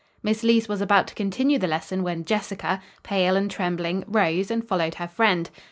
Miss 0.23 0.41
Leece 0.41 0.67
was 0.67 0.81
about 0.81 1.05
to 1.09 1.13
continue 1.13 1.59
the 1.59 1.67
lesson 1.67 2.01
when 2.01 2.25
Jessica, 2.25 2.81
pale 3.03 3.35
and 3.35 3.51
trembling, 3.51 4.03
rose 4.07 4.49
and 4.49 4.67
followed 4.67 4.95
her 4.95 5.07
friend. 5.07 5.47